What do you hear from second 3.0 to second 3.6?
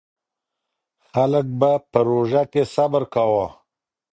کاوه.